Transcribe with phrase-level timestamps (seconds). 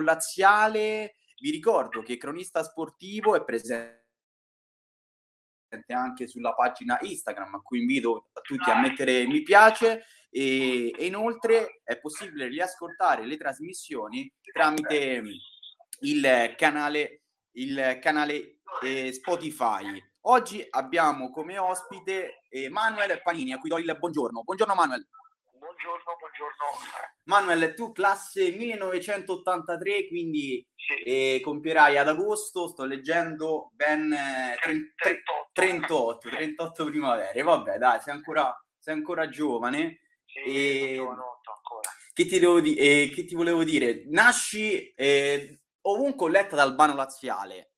[0.00, 1.16] laziale.
[1.38, 3.98] Vi ricordo che Cronista Sportivo è presente
[5.88, 11.06] anche sulla pagina Instagram, a cui invito a tutti a mettere mi piace e, e
[11.06, 15.22] inoltre è possibile riascoltare le trasmissioni tramite
[16.00, 17.22] il canale,
[17.52, 20.02] il canale eh, Spotify.
[20.24, 24.42] Oggi abbiamo come ospite eh, Manuel Panini, a cui do il buongiorno.
[24.42, 25.08] Buongiorno Manuel.
[25.60, 26.64] Buongiorno, buongiorno.
[27.24, 30.94] Manuel, tu classe 1983, quindi sì.
[31.02, 35.50] eh, compierai ad agosto, sto leggendo, ben eh, 38.
[35.52, 37.42] 38, 38 primavere.
[37.42, 40.00] Vabbè, dai, sei ancora, sei ancora giovane.
[40.24, 40.96] Sì, e...
[40.98, 41.20] ancora.
[42.14, 44.04] Che ti, devo di- eh, che ti volevo dire?
[44.06, 47.72] Nasci eh, ovunque letta dal Bano Laziale.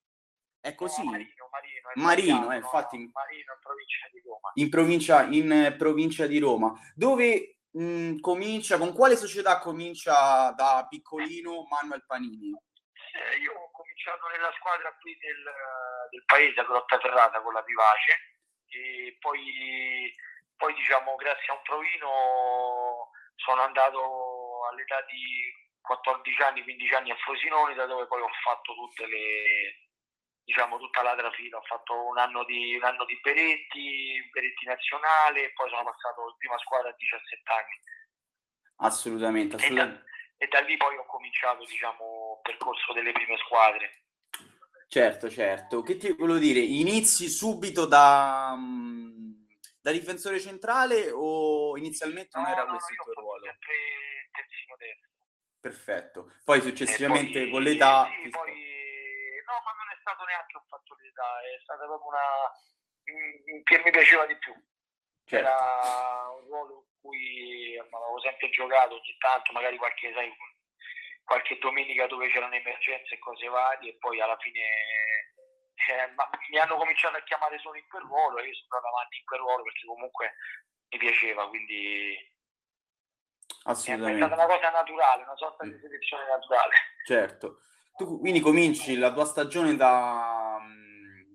[0.61, 1.03] È così?
[1.03, 2.97] No, Marino, Marino, Marino eh, infatti.
[2.97, 4.53] No, Marino, in provincia di Roma.
[4.55, 6.81] In provincia, in provincia di Roma.
[6.95, 12.51] Dove mh, mm, comincia, con quale società comincia da piccolino Manuel Panini?
[12.51, 15.43] Eh, io ho cominciato nella squadra qui del,
[16.11, 18.13] del paese, a Grottaferrata, con la Vivace,
[18.69, 20.15] e poi,
[20.57, 27.17] poi diciamo grazie a un provino sono andato all'età di 14 anni, 15 anni a
[27.17, 29.92] Frosinone, da dove poi ho fatto tutte le,
[30.45, 31.59] diciamo, tutta la trafila.
[31.59, 36.37] Ho fatto un anno di, un anno di Beretti, Beretti nazionale, poi sono passato in
[36.39, 37.81] prima squadra a 17 anni.
[38.77, 40.05] Assolutamente, assolutamente.
[40.39, 44.03] E, da, e da lì poi ho cominciato diciamo, il percorso delle prime squadre.
[44.89, 45.83] Certo, certo.
[45.83, 46.61] Che ti volevo dire?
[46.61, 48.55] Inizi subito da,
[49.81, 53.45] da difensore centrale o inizialmente non no, era no, questo il tuo ruolo?
[53.45, 53.75] Sempre
[54.33, 55.11] terzino destro.
[55.61, 56.33] Perfetto.
[56.45, 58.11] Poi successivamente poi, con l'età...
[58.23, 58.72] Sì, poi...
[59.53, 62.49] No, ma non è stato neanche un fatto di età, è stata proprio una...
[63.69, 64.57] che mi piaceva di più.
[65.29, 65.45] Certo.
[65.45, 70.33] Era un ruolo in cui avevo sempre giocato ogni tanto, magari qualche, sai,
[71.23, 76.15] qualche domenica dove c'erano emergenze e cose varie e poi alla fine eh,
[76.49, 79.25] mi hanno cominciato a chiamare solo in quel ruolo e io sono andato avanti in
[79.25, 80.35] quel ruolo perché comunque
[80.89, 82.17] mi piaceva, quindi
[83.65, 84.25] Assolutamente.
[84.25, 86.75] è stata una cosa naturale, una sorta di selezione naturale.
[87.05, 87.61] Certo.
[87.97, 90.43] Tu quindi cominci la tua stagione da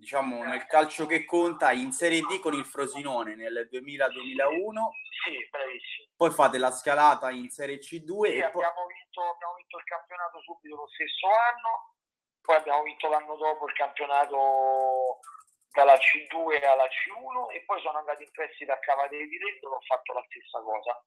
[0.07, 4.95] diciamo nel calcio che conta in Serie D con il Frosinone nel 2000-2001.
[5.19, 6.07] Sì, bravissimo.
[6.15, 8.93] Poi fate la scalata in Serie C2 sì, e abbiamo, poi...
[8.95, 11.91] vinto, abbiamo vinto il campionato subito lo stesso anno,
[12.39, 15.19] poi abbiamo vinto l'anno dopo il campionato
[15.75, 19.81] dalla C2 alla C1 e poi sono andati in prestito a Cavalieri di Reggio ho
[19.81, 21.03] fatto la stessa cosa.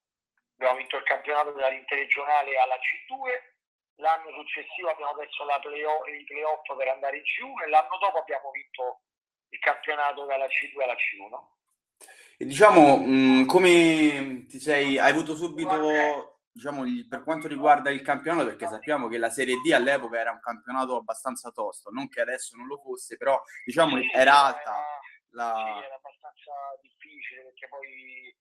[0.61, 3.59] Abbiamo vinto il campionato dell'interregionale alla C2
[4.01, 8.19] l'anno successivo abbiamo perso la play-off, i playoff per andare in C1 e l'anno dopo
[8.19, 9.03] abbiamo vinto
[9.51, 11.59] il campionato dalla C2 alla C1.
[12.39, 18.01] E diciamo, mh, come ti sei, hai avuto subito, diciamo, il, per quanto riguarda il
[18.01, 22.23] campionato, perché sappiamo che la Serie D all'epoca era un campionato abbastanza tosto, non che
[22.23, 24.71] adesso non lo fosse, però diciamo sì, era alta.
[24.71, 25.01] Era,
[25.33, 25.53] la...
[25.55, 28.35] sì, era abbastanza difficile perché poi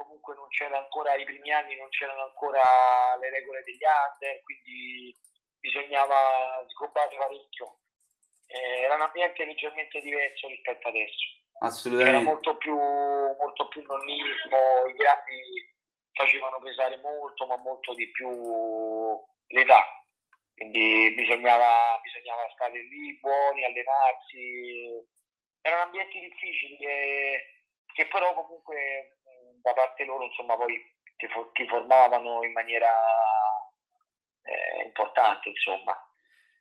[0.00, 5.14] comunque non c'era ancora, i primi anni non c'erano ancora le regole degli under, quindi
[5.58, 7.78] bisognava sgobbare parecchio.
[8.46, 11.38] Eh, era un ambiente leggermente diverso rispetto adesso.
[11.60, 12.16] Assolutamente.
[12.16, 15.68] Era molto più, molto più nonnismo, i grandi
[16.12, 18.28] facevano pesare molto, ma molto di più
[19.48, 19.84] l'età.
[20.54, 25.06] Quindi bisognava, bisognava stare lì buoni, allenarsi.
[25.62, 27.44] Erano ambienti difficili che,
[27.92, 29.19] che però comunque
[29.62, 30.74] da parte loro insomma poi
[31.16, 32.88] ti, ti formavano in maniera
[34.42, 35.94] eh, importante insomma.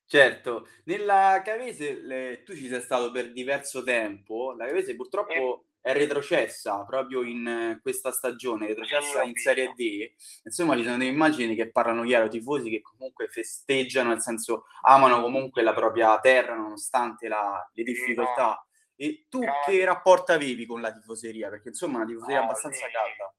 [0.06, 5.92] Certo, nella Cavese le, tu ci sei stato per diverso tempo, la Cavese purtroppo eh.
[5.92, 10.12] è retrocessa proprio in questa stagione, retrocessa in Serie D,
[10.46, 15.22] insomma ci sono delle immagini che parlano chiaro, tifosi che comunque festeggiano, nel senso amano
[15.22, 18.64] comunque la propria terra nonostante la, le difficoltà.
[19.02, 21.48] E tu no, che rapporto avevi con la tifoseria?
[21.48, 22.92] Perché insomma è una tifoseria no, abbastanza sì.
[22.92, 23.34] calda.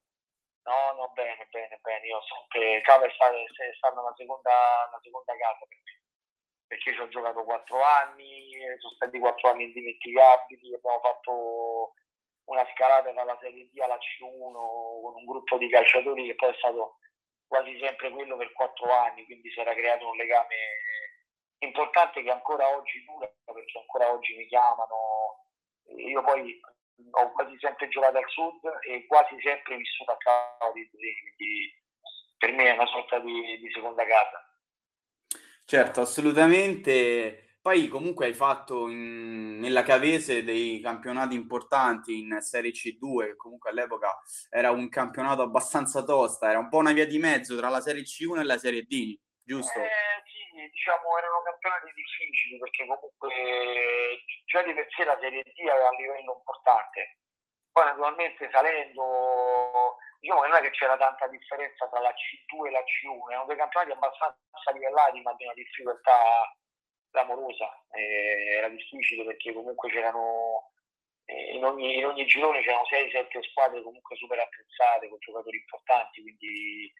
[0.64, 2.06] No, no, bene, bene, bene.
[2.06, 6.00] Io so che Cava è stata, è stata una, seconda, una seconda casa per me.
[6.66, 11.92] Perché ci ho giocato quattro anni, sono stati quattro anni indimenticabili, abbiamo fatto
[12.48, 14.54] una scalata dalla Serie D alla C1
[15.02, 16.96] con un gruppo di calciatori che poi è stato
[17.46, 20.56] quasi sempre quello per quattro anni, quindi si era creato un legame
[21.58, 25.49] importante che ancora oggi dura, perché ancora oggi mi chiamano,
[25.96, 26.60] io poi
[27.10, 30.16] ho quasi sempre giocato al sud e quasi sempre vissuto a
[30.58, 31.74] Torino, quindi
[32.36, 34.44] per me è una sorta di, di seconda casa.
[35.64, 37.56] Certo, assolutamente.
[37.60, 43.70] Poi comunque hai fatto in, nella Cavese dei campionati importanti in Serie C2, che comunque
[43.70, 47.80] all'epoca era un campionato abbastanza tosta, era un po' una via di mezzo tra la
[47.80, 49.78] Serie C1 e la Serie D, giusto?
[49.78, 55.68] Eh, sì, diciamo, erano campionati difficili perché comunque già di per sé la Serie D
[55.68, 57.18] aveva un livello importante.
[57.72, 62.70] Poi naturalmente salendo, diciamo che non è che c'era tanta differenza tra la C2 e
[62.70, 66.18] la C1, erano due campionati abbastanza livellati ma di una difficoltà
[67.10, 67.70] clamorosa.
[67.92, 70.72] Eh, era difficile perché comunque c'erano
[71.26, 76.22] eh, in ogni, in ogni girone c'erano 6-7 squadre comunque super attrezzate con giocatori importanti,
[76.22, 76.92] quindi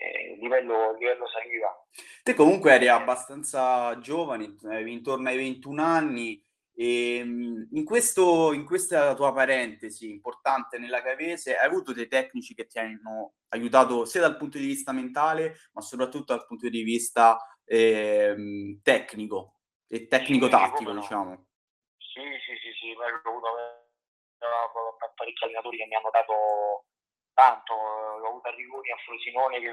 [0.00, 1.86] eh, il livello, il livello saliva.
[2.22, 4.56] Te comunque eri abbastanza giovane,
[4.86, 6.42] intorno ai 21 anni.
[6.76, 12.54] E ehm, in, questo, in questa tua parentesi importante nella Cavese, hai avuto dei tecnici
[12.54, 16.82] che ti hanno aiutato sia dal punto di vista mentale, ma soprattutto dal punto di
[16.82, 21.46] vista eh, tecnico e tecnico-tattico, sì, diciamo.
[21.98, 23.48] Sì, sì, sì, sì, ho avuto
[25.14, 26.86] parecchi allenatori che mi hanno dato
[27.34, 29.72] tanto, l'ho avuto a Rigoni a Frosinone che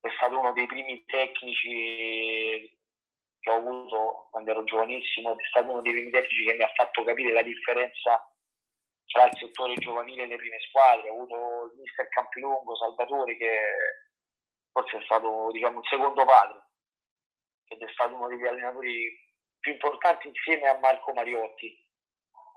[0.00, 2.70] è stato uno dei primi tecnici
[3.40, 6.72] che ho avuto quando ero giovanissimo, è stato uno dei primi tecnici che mi ha
[6.74, 8.22] fatto capire la differenza
[9.06, 11.10] tra il settore giovanile e le prime squadre.
[11.10, 13.58] Ho avuto il mister Campilongo, Salvatore, che
[14.72, 16.62] forse è stato diciamo, un secondo padre
[17.68, 19.22] ed è stato uno degli allenatori
[19.60, 21.83] più importanti insieme a Marco Mariotti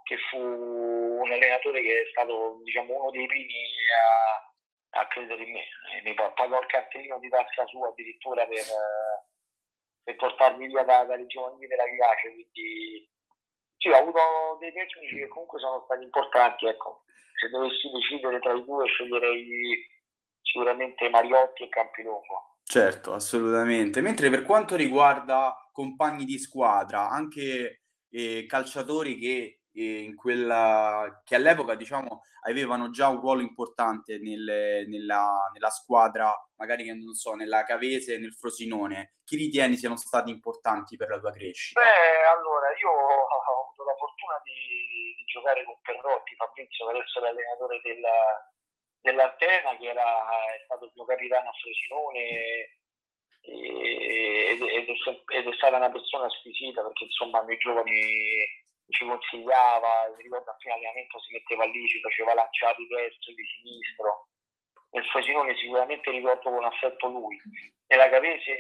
[0.07, 3.59] che fu un allenatore che è stato diciamo, uno dei primi
[3.92, 5.65] a, a credere in me.
[5.94, 8.63] E mi pagò il cartellino di tasca sua addirittura per,
[10.04, 12.31] per portarmi via da, dalle giovanili della Vivace.
[12.31, 13.09] Quindi
[13.77, 16.65] sì, ho avuto dei tecnici che comunque sono stati importanti.
[16.68, 17.03] Ecco.
[17.38, 19.86] Se dovessi decidere tra i due sceglierei
[20.42, 22.60] sicuramente Mariotti e Campilongo.
[22.63, 24.00] Certo, assolutamente.
[24.00, 31.75] Mentre per quanto riguarda compagni di squadra, anche eh, calciatori che in quella, che all'epoca
[31.75, 37.63] diciamo avevano già un ruolo importante nel, nella, nella, squadra, magari che non so, nella
[37.63, 39.18] Cavese, nel Frosinone.
[39.24, 41.81] Chi ritieni siano stati importanti per la tua crescita?
[41.81, 47.19] Beh, allora io ho avuto la fortuna di, di giocare con Perrotti, Fabrizio, che adesso
[47.19, 48.19] è l'allenatore della,
[49.01, 50.07] dell'Antena, che era,
[50.56, 52.79] è stato il mio capitano a Frosinone.
[53.47, 57.95] Ed, ed, è, ed è stata una persona squisita perché insomma noi giovani
[58.89, 63.45] ci consigliava, mi ricordo a allenamento si metteva lì, ci faceva lanciare di destro, di
[63.45, 64.28] sinistro.
[64.92, 67.39] Nel Frosinone sicuramente ricordo con affetto lui.
[67.88, 68.56] Nella Capese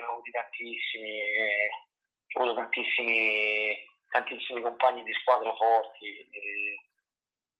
[0.00, 1.70] ne ho avuti tantissimi, eh,
[2.34, 3.76] avuto tantissimi,
[4.10, 6.28] tantissimi compagni di squadra forti.
[6.30, 6.38] E,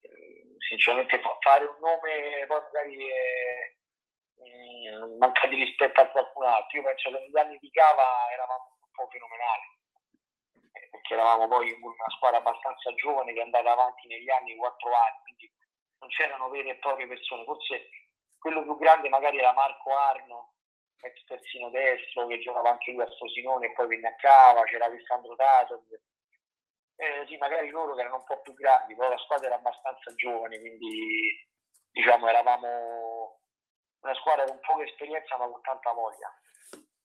[0.00, 3.76] e, sinceramente fare un nome poi magari è,
[4.42, 6.78] mm, manca di rispetto a qualcun altro.
[6.78, 9.77] Io penso che negli anni di Cava eravamo un po' fenomenali
[10.90, 15.20] perché eravamo poi una squadra abbastanza giovane che è andata avanti negli anni, quattro anni,
[15.22, 15.52] quindi
[16.00, 17.44] non c'erano vere e proprie persone.
[17.44, 17.88] Forse
[18.38, 20.54] quello più grande magari era Marco Arno,
[21.00, 24.86] ex terzino destro, che giocava anche lui a Frosinone e poi venne a Cava, c'era
[24.86, 25.84] Alessandro Tato.
[26.96, 30.12] Eh, sì, magari loro che erano un po' più grandi, però la squadra era abbastanza
[30.14, 31.46] giovane, quindi
[31.92, 33.40] diciamo eravamo
[34.00, 36.32] una squadra con poca esperienza ma con tanta voglia.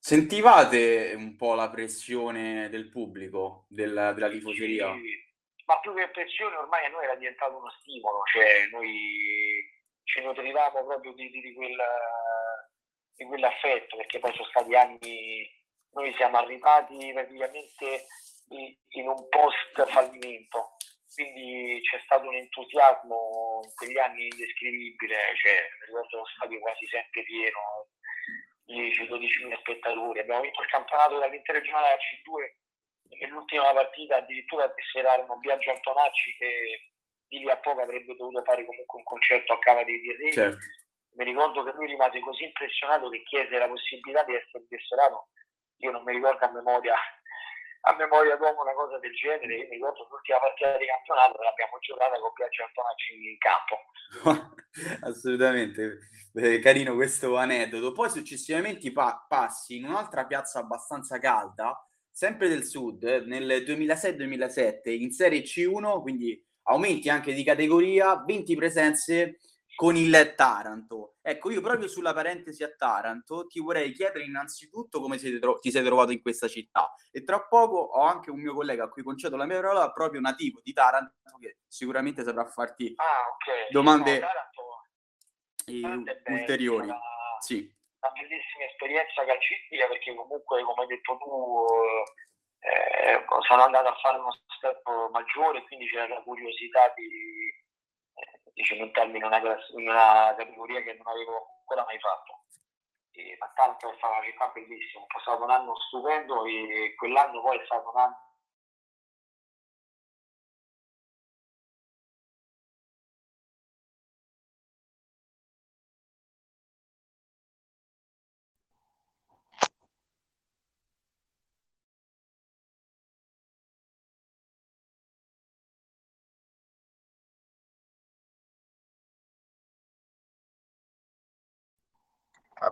[0.04, 4.92] Sentivate un po' la pressione del pubblico, della, della tifoseria?
[4.92, 5.24] Sì,
[5.64, 9.64] ma più che pressione ormai a noi era diventato uno stimolo, cioè noi
[10.04, 11.76] ci nutrivamo proprio di, di, di, quel,
[13.16, 15.50] di quell'affetto, perché poi sono stati anni,
[15.94, 18.04] noi siamo arrivati praticamente
[18.50, 20.76] in, in un post fallimento,
[21.14, 27.22] quindi c'è stato un entusiasmo in quegli anni indescrivibile, cioè, ricordo sono stati quasi sempre
[27.22, 27.88] pieno,
[28.66, 30.20] 10-12 mila spettatori.
[30.20, 36.36] Abbiamo vinto il campionato dall'intera regionale a C2 e l'ultima partita addirittura tesserarono Biagio Antonacci
[36.36, 36.90] che
[37.28, 40.32] di lì a poco avrebbe dovuto fare comunque un concerto a Cava dei Tirreni.
[40.32, 40.58] Certo.
[41.16, 45.28] Mi ricordo che lui rimase così impressionato che chiese la possibilità di essere tesserato.
[45.78, 46.94] Io non mi ricordo a memoria
[47.86, 49.68] a memoria d'uomo una cosa del genere.
[49.68, 53.76] Mi ricordo l'ultima partita di campionato l'abbiamo giocata con Biagio Antonacci in campo.
[55.06, 55.98] Assolutamente,
[56.34, 57.92] eh, carino questo aneddoto.
[57.92, 61.76] Poi successivamente pa- passi in un'altra piazza abbastanza calda,
[62.10, 69.38] sempre del sud, nel 2006-2007, in Serie C1, quindi aumenti anche di categoria, 20 presenze
[69.74, 71.16] con il Taranto.
[71.22, 75.70] Ecco, io proprio sulla parentesi a Taranto ti vorrei chiedere innanzitutto come siete tro- ti
[75.70, 79.02] sei trovato in questa città e tra poco ho anche un mio collega a cui
[79.02, 83.70] concedo la mia parola, proprio nativo di Taranto, che sicuramente saprà farti ah, okay.
[83.70, 84.62] domande no, Taranto,
[86.28, 86.86] ulteriori.
[86.86, 87.00] Una,
[87.40, 87.74] sì.
[88.00, 91.66] una bellissima esperienza calcistica perché comunque, come hai detto tu,
[92.60, 97.62] eh, sono andato a fare uno step maggiore, quindi c'era la curiosità di
[98.54, 102.44] di cimentarmi in una, in una categoria che non avevo ancora mai fatto.
[103.10, 107.42] e, ma tanto è stata una città bellissima, ho passato un anno stupendo e quell'anno
[107.42, 108.23] poi è stato un anno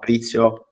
[0.03, 0.67] Fabrizio?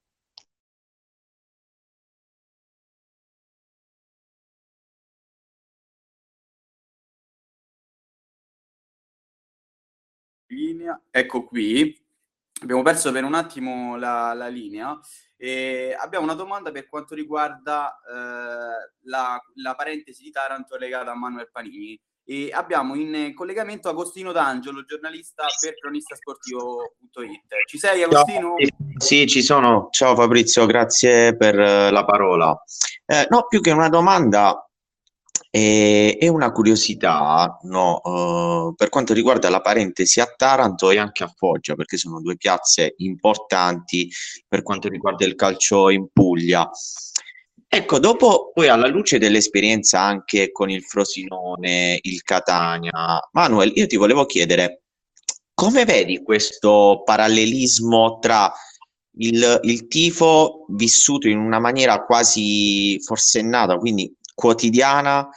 [10.47, 11.97] Linea, ecco qui.
[12.63, 14.99] Abbiamo perso per un attimo la, la linea.
[15.37, 21.15] E abbiamo una domanda per quanto riguarda eh, la, la, parentesi di Taranto legata a
[21.15, 21.99] Manuel Panini.
[22.25, 27.67] E abbiamo in collegamento Agostino D'Angelo, giornalista per cronistasportivo.it.
[27.67, 28.55] Ci sei Agostino?
[28.99, 29.89] Sì, ci sono.
[29.91, 32.57] Ciao Fabrizio, grazie per eh, la parola.
[33.07, 34.65] Eh, no, più che una domanda,
[35.51, 41.25] è, è una curiosità no, uh, per quanto riguarda la parentesi a Taranto e anche
[41.25, 44.09] a Foggia, perché sono due piazze importanti
[44.47, 46.71] per quanto riguarda il calcio in Puglia.
[47.73, 52.93] Ecco, dopo poi alla luce dell'esperienza anche con il Frosinone, il Catania,
[53.31, 54.83] Manuel, io ti volevo chiedere
[55.55, 58.53] come vedi questo parallelismo tra
[59.19, 65.29] il, il tifo vissuto in una maniera quasi forsennata, quindi quotidiana,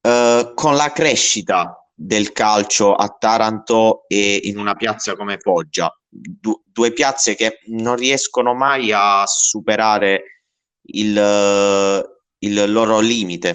[0.00, 6.62] eh, con la crescita del calcio a Taranto e in una piazza come Foggia, du-
[6.64, 10.39] due piazze che non riescono mai a superare
[10.82, 13.54] il, il loro limite,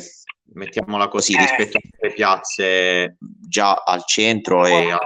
[0.53, 1.39] mettiamola così, eh.
[1.39, 4.99] rispetto alle piazze già al centro e a...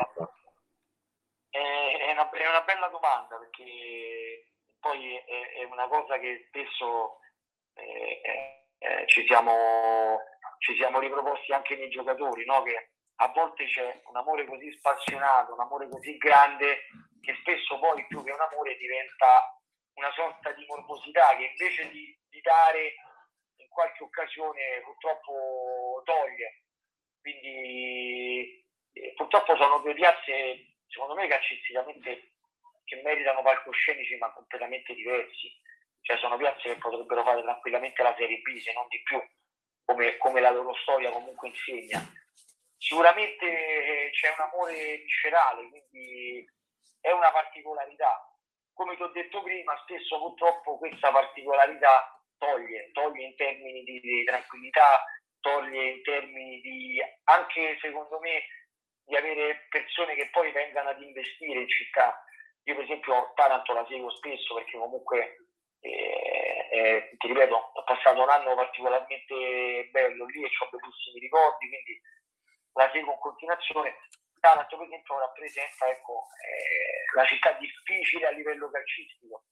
[1.50, 4.46] È una, è una bella domanda perché
[4.80, 7.20] poi è, è una cosa che spesso
[7.74, 8.22] eh,
[8.80, 10.20] eh, ci, siamo,
[10.60, 12.64] ci siamo riproposti anche nei giocatori, no?
[12.64, 16.88] che a volte c'è un amore così spassionato, un amore così grande
[17.22, 19.59] che spesso poi più che un amore diventa
[20.00, 22.96] una sorta di morbosità che invece di, di dare
[23.58, 26.64] in qualche occasione purtroppo toglie.
[27.22, 32.32] Quindi eh, purtroppo sono due piazze, secondo me, calcisticamente
[32.86, 35.52] che meritano palcoscenici ma completamente diversi.
[36.02, 39.22] Cioè sono piazze che potrebbero fare tranquillamente la Serie B, se non di più,
[39.84, 42.02] come, come la loro storia comunque insegna.
[42.78, 46.50] Sicuramente eh, c'è un amore viscerale, quindi
[47.02, 48.29] è una particolarità
[48.80, 55.04] come ti ho detto prima, spesso purtroppo questa particolarità toglie, toglie in termini di, tranquillità,
[55.42, 58.42] toglie in termini di anche secondo me
[59.04, 62.24] di avere persone che poi vengano ad investire in città.
[62.64, 65.36] Io per esempio Taranto la seguo spesso perché comunque
[65.82, 71.68] eh, eh, ti ripeto, ho passato un anno particolarmente bello lì e ho bellissimi ricordi,
[71.68, 72.02] quindi
[72.76, 73.98] la seguo in continuazione.
[74.40, 79.44] Taranto per esempio rappresenta ecco, eh, la città difficile a livello calcistico,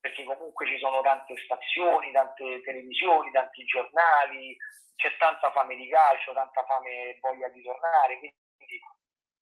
[0.00, 4.56] perché comunque ci sono tante stazioni, tante televisioni, tanti giornali,
[4.96, 8.36] c'è tanta fame di calcio, tanta fame e voglia di tornare, quindi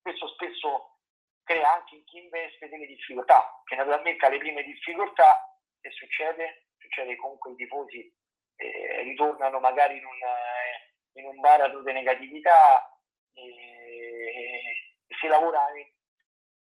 [0.01, 0.99] questo spesso
[1.43, 6.67] crea anche in chi investe delle difficoltà, che naturalmente alle prime difficoltà che succede?
[6.79, 8.13] Succede comunque i tifosi
[8.57, 12.99] eh, ritornano magari in un, eh, in un baratro di negatività,
[13.35, 14.86] eh,
[15.27, 15.61] si lavora,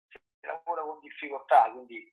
[0.09, 2.12] si lavora con difficoltà, quindi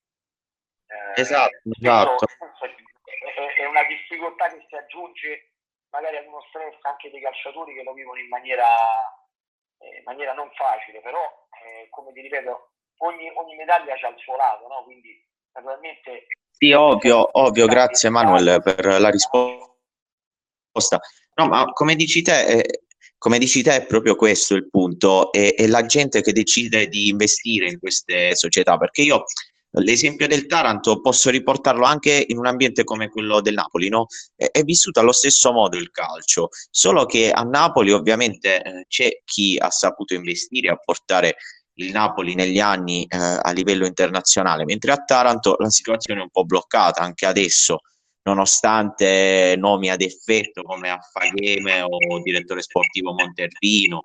[0.87, 2.25] eh, esatto, esatto.
[2.25, 5.51] È, è, una difficoltà che si aggiunge
[5.89, 8.65] magari ad uno stress anche dei calciatori che lo vivono in maniera,
[9.79, 11.19] eh, maniera non facile, però
[11.63, 14.83] eh, come ti ripeto, ogni, ogni medaglia ha il suo lato, no?
[14.83, 15.21] quindi
[15.53, 16.27] naturalmente...
[16.51, 20.99] Sì, ovvio, ovvio, grazie Manuel per la risposta.
[21.35, 22.86] No, ma come dici te, eh,
[23.17, 27.07] come dici te, è proprio questo il punto, è, è, la gente che decide di
[27.07, 29.23] investire in queste società, perché io
[29.79, 34.05] l'esempio del Taranto posso riportarlo anche in un ambiente come quello del Napoli, no?
[34.35, 39.21] è, è vissuto allo stesso modo il calcio, solo che a Napoli ovviamente eh, c'è
[39.23, 41.35] chi ha saputo investire, a portare
[41.79, 46.31] il Napoli negli anni eh, a livello internazionale, mentre a Taranto la situazione è un
[46.31, 47.81] po' bloccata anche adesso
[48.27, 54.01] nonostante nomi ad effetto come Affagheme o direttore sportivo Montervino.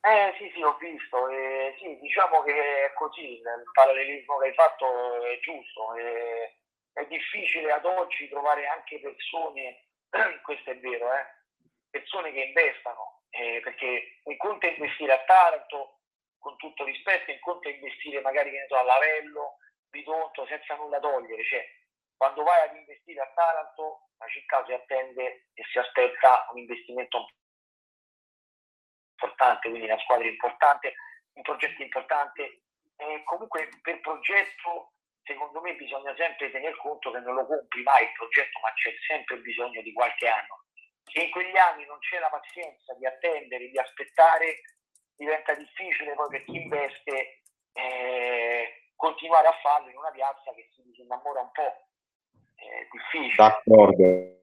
[0.00, 1.28] Eh sì, sì, ho visto.
[1.28, 5.94] Eh, sì, diciamo che è così, il parallelismo che hai fatto è giusto.
[5.94, 6.56] Eh,
[6.92, 9.86] è difficile ad oggi trovare anche persone,
[10.42, 11.26] questo è vero, eh,
[11.90, 15.98] persone che investano, eh, perché un conto è investire a Taranto,
[16.38, 19.58] con tutto rispetto, un conto è investire magari che ne so, a Lavello,
[19.96, 21.64] Bitonto senza nulla togliere, cioè
[22.16, 27.28] quando vai ad investire a Taranto la città si attende e si aspetta un investimento
[29.12, 30.94] importante, quindi una squadra importante,
[31.32, 32.62] un progetto importante.
[32.96, 38.04] E comunque per progetto secondo me bisogna sempre tener conto che non lo compri mai
[38.04, 40.64] il progetto, ma c'è sempre bisogno di qualche anno.
[41.04, 44.60] Se in quegli anni non c'è la pazienza di attendere, di aspettare,
[45.16, 48.05] diventa difficile poi per chi investe eh,
[49.16, 51.88] continuare a farlo in una piazza che si disinnamora un po'.
[52.54, 53.34] È difficile.
[53.34, 54.34] D'accordo.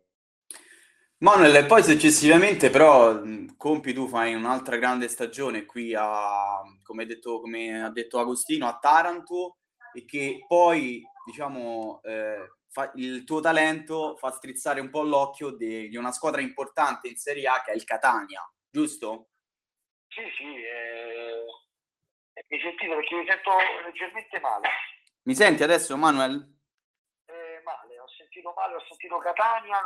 [1.17, 3.21] Manuel, poi successivamente però
[3.55, 8.77] compi tu, fai un'altra grande stagione qui a, come, detto, come ha detto Agostino, a
[8.77, 9.59] Taranto
[9.93, 15.87] e che poi, diciamo, eh, fa, il tuo talento fa strizzare un po' l'occhio di,
[15.87, 19.29] di, una squadra importante in Serie A che è il Catania, giusto?
[20.09, 21.45] Sì, sì, eh,
[22.47, 23.51] mi sentite perché mi sento
[23.83, 24.69] leggermente male.
[25.23, 26.33] Mi senti adesso, Manuel?
[27.25, 29.77] Eh, male, ho sentito male, ho sentito Catania.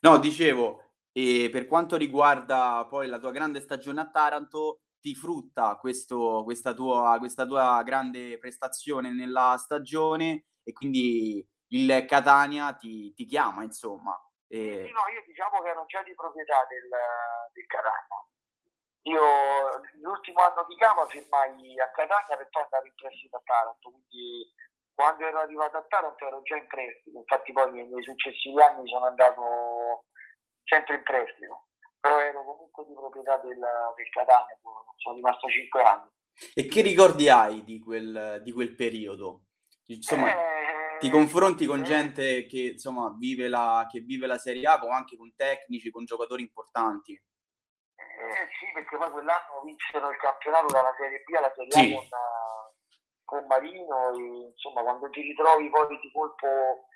[0.00, 5.76] No, dicevo, e per quanto riguarda poi la tua grande stagione a Taranto, ti frutta
[5.76, 13.24] questo, questa, tua, questa tua grande prestazione nella stagione e quindi il Catania ti, ti
[13.26, 14.18] chiama, insomma.
[14.46, 14.84] E...
[14.86, 16.88] Sì, no, io diciamo che ero già di proprietà del,
[17.52, 18.26] del Catania.
[19.08, 19.24] Io
[20.02, 24.52] l'ultimo anno di Cama firmai a Catania per poi andare in prestito a Taranto, quindi
[24.92, 29.06] quando ero arrivato a Taranto ero già in prestito, infatti poi nei successivi anni sono
[29.06, 30.04] andato
[30.64, 34.58] sempre in prestito, però ero comunque di proprietà del, del Catania,
[34.96, 36.10] sono rimasto 5 anni.
[36.54, 39.46] E che ricordi hai di quel, di quel periodo?
[39.86, 44.66] Insomma, eh, ti confronti con eh, gente che, insomma, vive la, che vive la Serie
[44.66, 47.18] A, o anche con tecnici, con giocatori importanti?
[47.98, 51.94] Eh, sì, perché poi quell'anno vincero il campionato dalla Serie B alla Serie A sì.
[51.94, 52.08] con,
[53.24, 56.86] con, Marino, e, insomma, quando ti ritrovi poi di colpo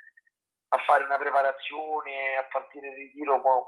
[0.69, 3.65] a fare una preparazione, a partire in ritiro con,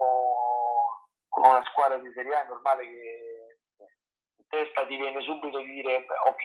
[1.28, 3.58] con, una squadra di Serie A, è normale che
[4.36, 6.42] in testa ti viene subito di dire ok,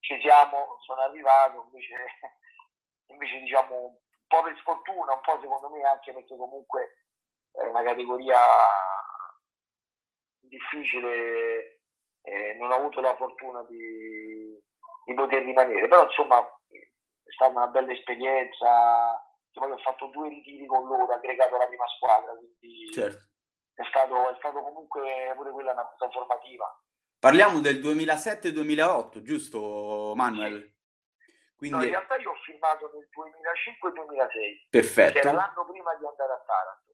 [0.00, 1.96] ci siamo, sono arrivato, invece,
[3.12, 3.96] invece diciamo un
[4.26, 6.96] po' per sfortuna, un po' secondo me anche perché comunque
[7.52, 8.38] è una categoria
[10.54, 11.80] difficile,
[12.22, 14.58] eh, non ho avuto la fortuna di,
[15.04, 19.20] di poter rimanere, però insomma è stata una bella esperienza,
[19.52, 23.26] poi ho fatto due ritiri con loro, aggregato alla prima squadra, quindi certo.
[23.74, 26.66] è, stato, è, stato, comunque pure quella una cosa formativa.
[27.18, 30.72] Parliamo del 2007-2008, giusto Manuel?
[31.56, 31.76] Quindi...
[31.76, 35.12] No, in realtà io ho firmato nel 2005-2006, Perfetto.
[35.12, 36.93] che era l'anno prima di andare a Taranto.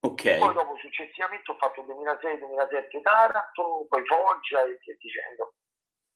[0.00, 0.38] Ok.
[0.38, 5.54] Poi dopo successivamente ho fatto 2006-2007 Taranto, poi Foggia e via dicendo.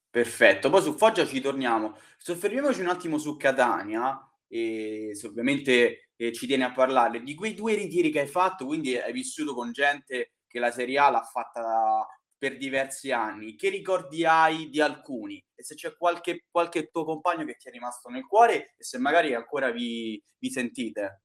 [0.09, 1.97] Perfetto, poi su Foggia ci torniamo.
[2.19, 7.55] Soffermiamoci un attimo su Catania e se ovviamente eh, ci tieni a parlare di quei
[7.55, 11.23] due ritiri che hai fatto, quindi hai vissuto con gente che la Serie A l'ha
[11.23, 13.57] fatta per diversi anni.
[13.57, 15.43] Che ricordi hai di alcuni?
[15.55, 18.99] E se c'è qualche, qualche tuo compagno che ti è rimasto nel cuore e se
[18.99, 21.23] magari ancora vi, vi sentite?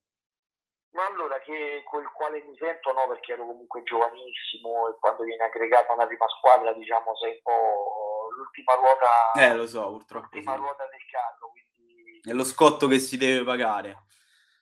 [0.97, 5.43] Ma allora, che col quale mi sento no, perché ero comunque giovanissimo e quando viene
[5.43, 9.31] aggregata una prima squadra, diciamo, sei un po' l'ultima ruota.
[9.37, 10.25] Eh, lo so, purtroppo.
[10.31, 10.57] L'ultima sì.
[10.57, 13.89] ruota del carro, quindi è lo scotto che si deve pagare.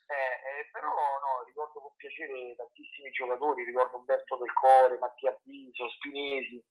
[0.08, 5.88] Eh, eh, però no, ricordo con piacere tantissimi giocatori, ricordo Umberto Del Core, Mattia Piso,
[5.88, 6.62] Spinesi,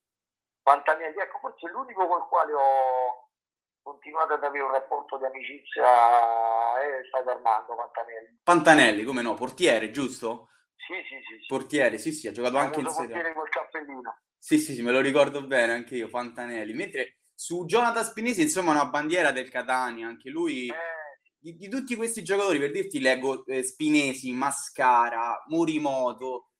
[0.63, 3.24] Pantanelli, ecco forse l'unico con il quale ho
[3.85, 5.85] continuato ad avere un rapporto di amicizia
[6.81, 8.41] è stato Armando Pantanelli.
[8.43, 10.49] Pantanelli, come no, portiere, giusto?
[10.75, 11.41] Sì, sì, sì.
[11.41, 11.47] sì.
[11.47, 14.19] Portiere, sì, sì, ha giocato anche in Serie portiere col cappellino.
[14.39, 16.73] Sì, sì, sì, me lo ricordo bene anche io, Pantanelli.
[16.73, 20.69] Mentre su Jonathan Spinesi, insomma, una bandiera del Catania, anche lui.
[20.69, 20.93] Eh.
[21.39, 26.53] Di, di, tutti questi giocatori, per dirti, leggo eh, Spinesi, Mascara, Morimoto,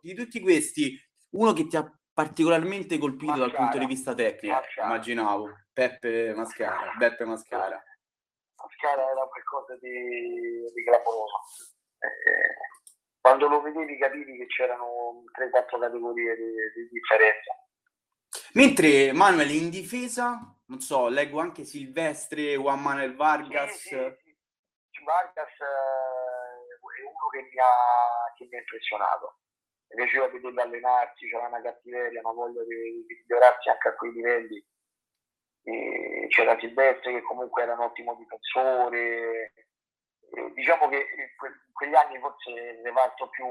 [0.00, 3.50] di tutti questi, uno che ti ha particolarmente colpito Mascara.
[3.50, 4.86] dal punto di vista tecnico, Mascara.
[4.88, 7.82] immaginavo, Peppe Mascara, Beppe Mascara.
[8.56, 11.40] Mascara era qualcosa di, di clamoroso.
[11.98, 12.54] Eh,
[13.20, 17.54] quando lo vedevi capivi che c'erano 3-4 categorie di, di differenza.
[18.54, 23.70] Mentre Manuel in difesa, non so, leggo anche Silvestre, Juan Manuel Vargas.
[23.72, 25.04] Sì, sì, sì.
[25.04, 29.38] Vargas eh, è uno che mi, ha, che mi ha impressionato.
[29.88, 34.12] Mi piaceva vederlo allenarsi, c'era una cattiveria, una voglia di, di migliorarsi anche a quei
[34.12, 34.64] livelli.
[35.64, 39.52] E c'era Silvestre che comunque era un ottimo difensore.
[40.30, 43.46] E diciamo che in quegli anni forse il reparto più,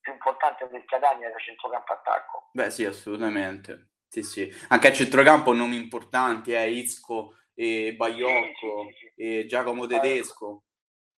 [0.00, 2.50] più importante del Catania era centrocampo attacco.
[2.52, 3.90] Beh sì, assolutamente.
[4.08, 4.50] Sì, sì.
[4.68, 10.64] Anche a centrocampo nomi importanti, eh, Isco e Baiocco, sì, e Giacomo Tedesco.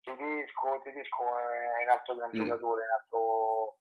[0.02, 2.34] Tedesco, Tedesco è un altro gran mm.
[2.34, 3.78] giocatore, un altro...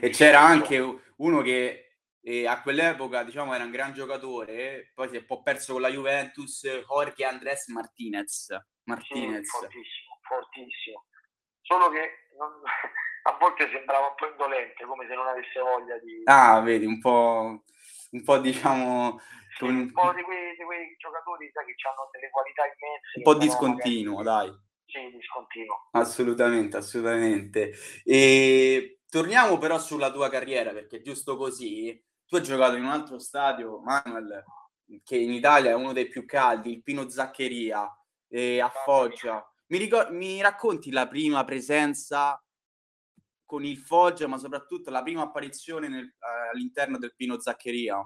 [0.00, 0.78] E c'era anche
[1.16, 1.93] uno che
[2.26, 5.82] eh, a quell'epoca diciamo era un gran giocatore, poi si è un po' perso con
[5.82, 8.48] la Juventus, Jorge Andrés Martinez.
[8.84, 9.44] Martinez.
[9.44, 11.04] Sì, fortissimo, fortissimo.
[11.60, 12.50] Solo che non,
[13.28, 16.22] a volte sembrava un po' indolente, come se non avesse voglia di...
[16.24, 17.62] Ah, vedi, un po',
[18.10, 19.20] un po' diciamo...
[19.56, 23.16] Sì, un po' di quei, di quei giocatori sai, che hanno delle qualità immense.
[23.16, 24.48] Un po' discontinuo, magari...
[24.48, 24.62] dai.
[24.86, 25.88] Sì, discontinuo.
[25.92, 27.72] Assolutamente, assolutamente.
[28.02, 32.02] E torniamo però sulla tua carriera, perché giusto così,
[32.34, 34.44] tu hai giocato in un altro stadio, Manuel,
[35.04, 37.88] che in Italia è uno dei più caldi, il Pino Zaccheria,
[38.28, 39.48] eh, a Foggia.
[39.66, 42.42] Mi, ricor- mi racconti la prima presenza
[43.44, 48.04] con il Foggia, ma soprattutto la prima apparizione nel, eh, all'interno del Pino Zaccheria?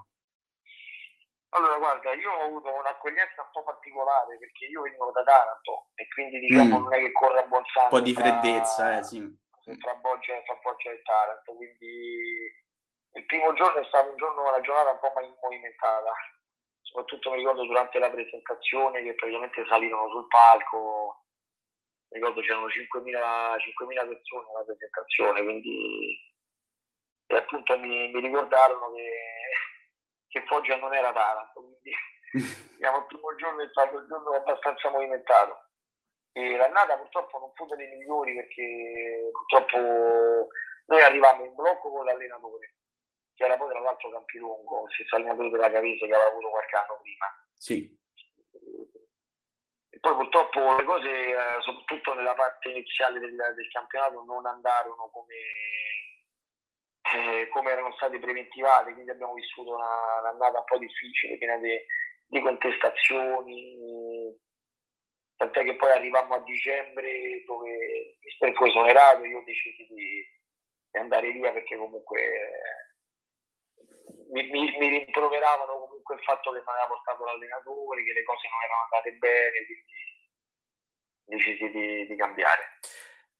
[1.51, 6.07] Allora, guarda, io ho avuto un'accoglienza un po' particolare perché io venivo da Taranto e
[6.13, 6.83] quindi diciamo mm.
[6.83, 7.97] non è che corre a buon sangue.
[7.97, 9.37] Un po' di freddezza, tra, eh, sì.
[9.63, 12.67] Tra Foggia, tra Foggia e Taranto, quindi
[13.19, 15.11] il primo giorno è stato un giorno, una giornata un po'
[15.43, 16.13] movimentata,
[16.81, 21.25] soprattutto mi ricordo durante la presentazione che praticamente salirono sul palco,
[22.09, 26.27] mi ricordo c'erano 5.000, 5.000 persone alla presentazione, quindi
[27.27, 29.11] e appunto mi, mi ricordarono che,
[30.29, 31.91] che, Foggia non era Taranto, quindi
[32.73, 35.67] diciamo, il primo giorno è stato un giorno abbastanza movimentato.
[36.31, 40.47] E l'annata purtroppo non fu delle migliori perché purtroppo
[40.85, 42.73] noi arrivavamo in blocco con l'allenatore
[43.39, 46.99] che era poi tra l'altro Campilongo, stesso allenatore della Cavese che aveva avuto qualche anno
[47.01, 47.25] prima.
[47.55, 47.97] Sì.
[49.89, 55.09] E poi purtroppo le cose, eh, soprattutto nella parte iniziale del, del campionato, non andarono
[55.09, 55.39] come,
[57.15, 61.79] eh, come, erano state preventivate, quindi abbiamo vissuto una, un'annata un po' difficile, piena di,
[62.27, 64.37] di contestazioni,
[65.37, 70.27] tant'è che poi arrivammo a dicembre dove il fu esonerato io decisi di,
[70.91, 72.88] di andare via perché comunque
[74.29, 78.47] mi, mi, mi, rimproveravano comunque il fatto che non aveva portato l'allenatore, che le cose
[78.49, 79.99] non erano andate bene, quindi
[81.25, 82.79] decisi di, di cambiare.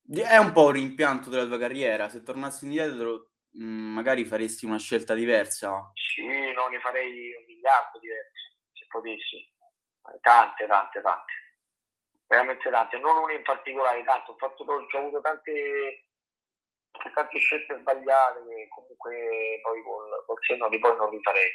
[0.10, 4.80] È un po' un rimpianto della tua carriera, se tornassi indietro mm, magari faresti una
[4.80, 5.92] scelta diversa?
[5.94, 9.58] Sì, no, ne farei un miliardo diversi, se potessi.
[10.22, 11.34] Tante, tante, tante.
[12.26, 16.09] Veramente tante, non una in particolare, tanto, ho, fatto, ho avuto tante
[17.14, 21.52] tante scelte sbagliate che comunque poi col, col senno di poi non rifarei.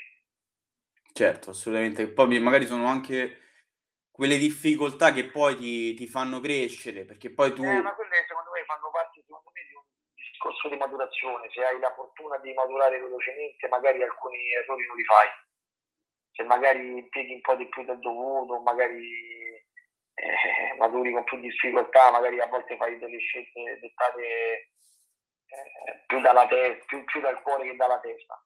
[1.12, 2.08] Certo, assolutamente.
[2.08, 3.38] Poi magari sono anche
[4.10, 7.62] quelle difficoltà che poi ti, ti fanno crescere, perché poi tu...
[7.62, 9.82] Eh, ma quelle secondo me fanno parte secondo me, di un
[10.14, 11.50] discorso di maturazione.
[11.50, 15.28] Se hai la fortuna di maturare velocemente, magari alcuni errori non li fai.
[16.32, 19.02] Se magari impieghi un po' di più del dovuto, magari
[20.14, 24.70] eh, maturi con più difficoltà, magari a volte fai delle scelte dettate
[26.06, 28.42] più, dalla te- più, più, dal cuore che dalla testa.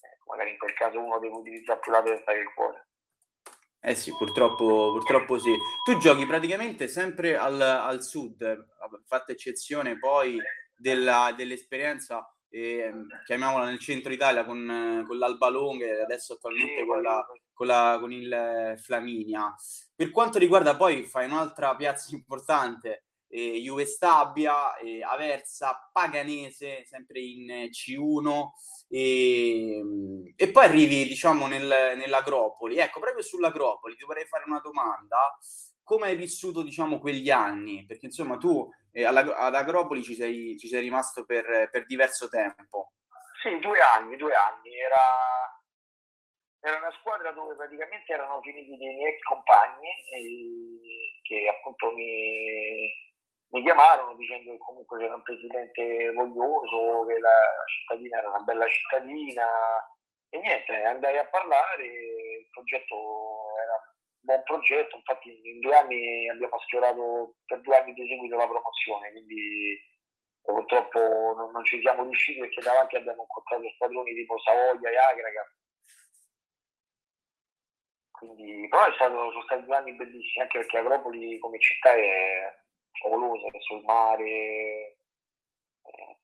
[0.00, 2.88] Eh, magari in quel caso uno deve utilizzare più la testa che il cuore.
[3.80, 5.54] Eh sì, purtroppo, purtroppo sì.
[5.84, 8.66] Tu giochi praticamente sempre al, al sud,
[9.06, 10.36] fatta eccezione poi
[10.76, 12.92] della, dell'esperienza, eh,
[13.24, 17.66] chiamiamola nel centro Italia con, con l'Alba Longa e adesso attualmente sì, con, la, con,
[17.66, 19.54] la, con il Flaminia.
[19.94, 27.20] Per quanto riguarda poi, fai un'altra piazza importante eh, Juve Stabia, eh, Aversa, Paganese, sempre
[27.20, 28.50] in C1
[28.88, 29.82] e,
[30.34, 32.78] e poi arrivi diciamo nel, nell'Agropoli.
[32.78, 35.36] Ecco, proprio sull'Agropoli ti vorrei fare una domanda.
[35.82, 37.86] Come hai vissuto diciamo quegli anni?
[37.86, 42.92] Perché insomma tu eh, ad Agropoli ci sei, ci sei rimasto per, per diverso tempo.
[43.42, 44.76] Sì, due anni, due anni.
[44.76, 45.00] Era,
[46.60, 49.88] era una squadra dove praticamente erano finiti dei miei compagni
[51.22, 52.88] che appunto mi,
[53.50, 58.66] mi chiamarono dicendo che comunque c'era un presidente voglioso, che la cittadina era una bella
[58.68, 59.46] cittadina
[60.30, 62.94] e niente, andai a parlare, il progetto
[63.62, 68.36] era un buon progetto, infatti in due anni abbiamo sfiorato per due anni di seguito
[68.36, 69.80] la promozione, quindi
[70.42, 70.98] purtroppo
[71.36, 75.52] non, non ci siamo riusciti perché davanti abbiamo incontrato squadroni tipo Savoia e Agraga.
[78.10, 82.52] Quindi, però stato, sono stati due anni bellissimi, anche perché Agropoli come città è,
[83.00, 84.26] favolosa, sul mare,
[85.82, 86.18] eh,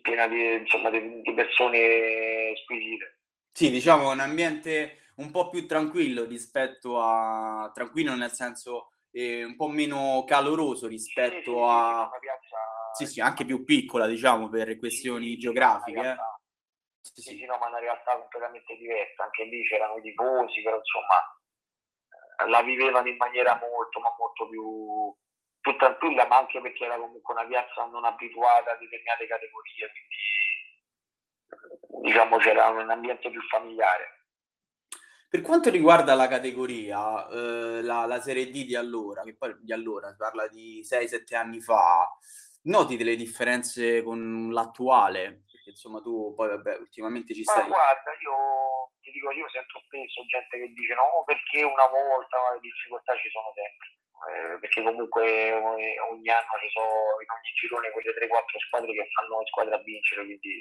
[0.00, 3.18] piena di, insomma, di, di persone squisite.
[3.52, 9.56] Sì, diciamo un ambiente un po' più tranquillo rispetto a tranquillo nel senso eh, un
[9.56, 12.56] po' meno caloroso rispetto sì, a sì, piazza...
[12.92, 16.00] sì, sì, anche più piccola, diciamo, per questioni geografiche.
[16.00, 16.16] Eh.
[17.02, 19.24] Sì, sì, no, ma una realtà completamente diversa.
[19.24, 25.14] Anche lì c'erano i tifosi, però insomma la vivevano in maniera molto, ma molto più,
[25.60, 30.16] più tranquilla, ma anche perché era comunque una piazza non abituata a determinate categorie, quindi
[32.02, 34.18] diciamo c'era un ambiente più familiare.
[35.30, 39.72] Per quanto riguarda la categoria, eh, la, la, Serie D di allora, che poi di
[39.72, 42.10] allora si parla di 6-7 anni fa,
[42.62, 45.44] noti delle differenze con l'attuale?
[45.46, 47.62] Perché insomma tu poi vabbè, ultimamente ci stai...
[47.62, 52.36] Ma guarda, io ti dico, io sento spesso gente che dice no, perché una volta
[52.54, 53.86] le difficoltà ci sono sempre.
[54.20, 59.40] Eh, perché comunque ogni anno ci sono in ogni girone quelle 3-4 squadre che fanno
[59.46, 60.60] squadra a vincere, quindi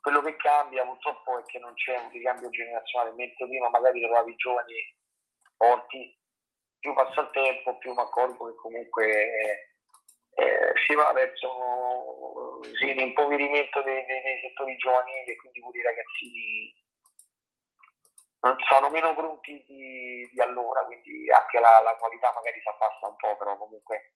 [0.00, 4.34] quello che cambia purtroppo è che non c'è un ricambio generazionale, mentre prima magari trovavi
[4.36, 4.74] giovani
[5.56, 6.16] forti,
[6.78, 9.06] più passa il tempo, più mi accorgo che comunque
[10.34, 15.82] eh, si va verso sì, l'impoverimento dei, dei, dei, settori giovanili e quindi pure i
[15.82, 16.74] ragazzini
[18.40, 23.16] sono meno pronti di, di allora, quindi anche la, la, qualità magari si abbassa un
[23.16, 24.14] po', però comunque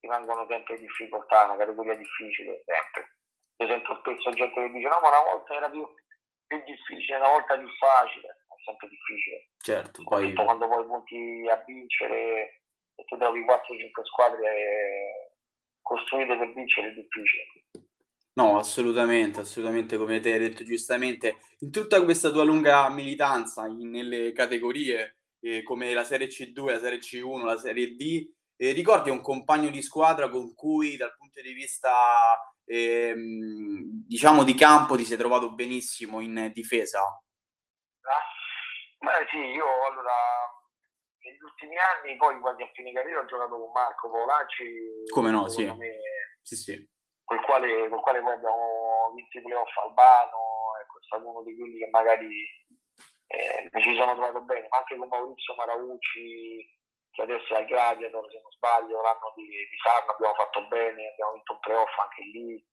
[0.00, 3.12] rimangono sempre difficoltà, una categoria difficile sempre
[3.62, 5.86] io sento spesso gente che dice no ma una volta era più,
[6.46, 9.48] più difficile, una volta più facile, è sempre difficile.
[9.58, 10.34] Certo, poi...
[10.34, 12.62] quando poi punti a vincere
[12.94, 15.36] e tu trovi 4-5 squadre
[15.80, 17.61] costruite per vincere è difficile.
[18.34, 23.90] No, assolutamente, assolutamente, come te hai detto giustamente, in tutta questa tua lunga militanza in,
[23.90, 29.10] nelle categorie eh, come la Serie C2, la Serie C1, la Serie D, eh, ricordi
[29.10, 31.92] un compagno di squadra con cui dal punto di vista
[32.64, 37.00] ehm, diciamo di campo ti sei trovato benissimo in difesa?
[38.98, 40.14] Beh sì, io allora
[41.18, 44.64] negli ultimi anni, poi quasi a fine carriera ho giocato con Marco Polacci.
[45.10, 45.64] Come no, sì.
[45.64, 45.98] Me,
[46.40, 46.90] sì, sì.
[47.32, 51.56] Col quale, col quale poi abbiamo vinto i playoff Albano, ecco, è stato uno di
[51.56, 52.28] quelli che magari
[53.28, 56.68] eh, mi ci sono trovato bene, ma anche con Maurizio Maraucci
[57.08, 61.08] che adesso è al Gladiator, se non sbaglio, l'anno di, di Sarno abbiamo fatto bene,
[61.08, 62.66] abbiamo vinto un playoff anche lì.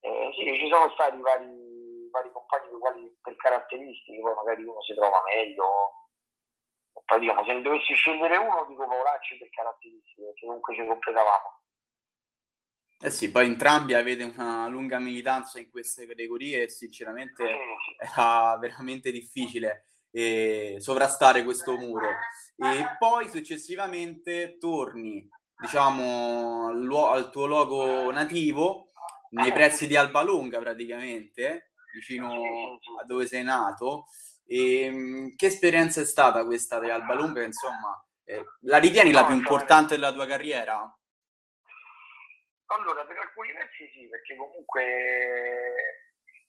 [0.00, 4.82] Eh, sì, ci sono stati vari, vari compagni con quali per caratteristiche, poi magari uno
[4.82, 6.10] si trova meglio.
[7.06, 11.65] Poi diciamo, se ne dovessi scegliere uno, dico Paolacci per caratteristiche, comunque ci completavamo.
[12.98, 18.10] Eh sì, poi entrambi avete una lunga militanza in queste categorie e sinceramente sì.
[18.10, 22.08] era veramente difficile eh, sovrastare questo muro
[22.56, 25.28] e poi successivamente torni
[25.58, 28.92] diciamo al, tuo luogo nativo
[29.30, 34.06] nei pressi di Albalonga praticamente vicino a dove sei nato
[34.46, 39.34] e, ehm, che esperienza è stata questa di Albalonga insomma eh, la ritieni la più
[39.34, 40.95] importante della tua carriera?
[42.66, 44.82] Allora per alcuni versi sì perché comunque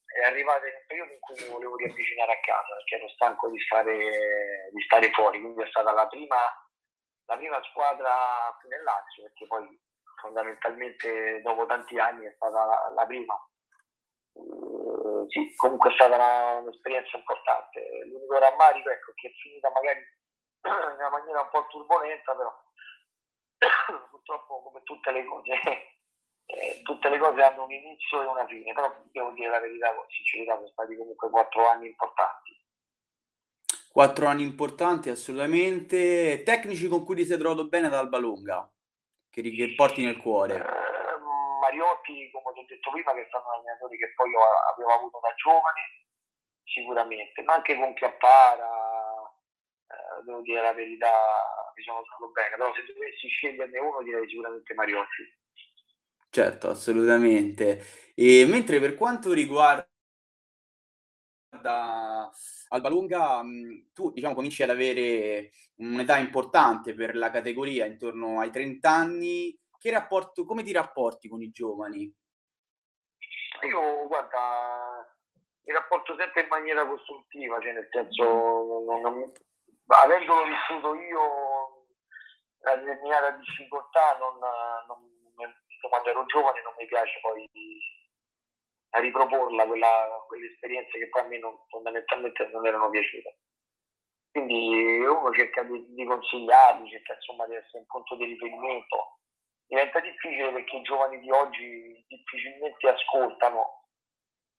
[0.08, 3.50] è arrivata in un periodo in cui mi volevo riavvicinare a casa perché ero stanco
[3.50, 6.38] di stare, di stare fuori, quindi è stata la prima,
[7.26, 9.80] la prima squadra qui nel Lazio perché poi
[10.20, 13.36] fondamentalmente dopo tanti anni è stata la, la prima.
[14.34, 17.80] Uh, sì, comunque è stata una, un'esperienza importante.
[18.06, 20.00] L'unico rammarico ecco, che è finita magari
[20.66, 22.52] in una maniera un po' turbolenta, però
[24.10, 25.97] purtroppo come tutte le cose
[26.48, 29.94] eh, tutte le cose hanno un inizio e una fine, però devo dire la verità
[29.94, 32.56] con sincerità, sono stati comunque quattro anni importanti.
[33.92, 36.44] Quattro anni importanti, assolutamente.
[36.44, 38.70] Tecnici con cui ti sei trovato bene ad Alba Lunga,
[39.30, 40.56] che, che porti nel cuore?
[40.56, 41.20] Eh,
[41.60, 44.94] Mariotti, come ti ho detto prima, che è stato un allenatore che poi io avevo
[44.94, 45.82] avuto da giovane,
[46.64, 48.70] sicuramente, ma anche con Chiappara,
[49.88, 51.12] eh, devo dire la verità,
[51.76, 55.46] mi sono trovato bene, però se dovessi sceglierne uno direi sicuramente Mariotti.
[56.30, 57.84] Certo, assolutamente.
[58.16, 59.88] E mentre per quanto riguarda
[62.70, 68.90] Albalunga, mhmm, tu diciamo cominci ad avere un'età importante per la categoria, intorno ai 30
[68.90, 69.58] anni.
[69.78, 72.12] Che rapporto come ti rapporti con i giovani?
[73.64, 75.16] Io guarda,
[75.64, 79.32] mi rapporto sempre in maniera costruttiva, cioè nel senso non non
[79.88, 81.86] avendolo vissuto io
[82.60, 84.38] la determinata difficoltà non
[84.88, 85.17] non
[85.82, 87.48] quando ero giovane non mi piace poi
[89.00, 93.38] riproporla quella, quelle esperienze che poi a me non, fondamentalmente non erano piaciute.
[94.32, 99.20] Quindi uno cerca di, di consigliarli, cerca insomma di essere un punto di riferimento.
[99.66, 103.84] Diventa difficile perché i giovani di oggi difficilmente ascoltano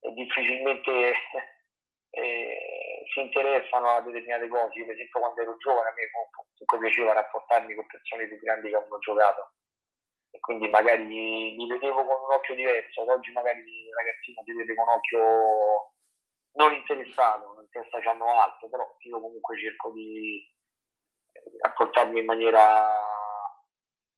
[0.00, 1.14] e difficilmente
[2.11, 4.85] eh, si interessano a determinate cose.
[4.85, 8.76] Per esempio quando ero giovane a me comunque piaceva rapportarmi con persone più grandi che
[8.76, 9.52] hanno giocato
[10.31, 11.07] e quindi magari
[11.57, 14.95] li vedevo con un occhio diverso, ad oggi magari il ragazzino ti vede con un
[14.95, 15.93] occhio
[16.53, 20.45] non interessato, in testa c'hanno altro, però io comunque cerco di,
[21.61, 22.99] a portarmi in maniera,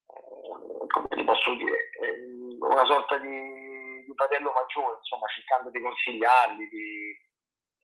[0.07, 5.81] eh, come ti posso dire, eh, una sorta di, di, fratello maggiore, insomma, cercando di
[5.81, 7.18] consigliarli, di,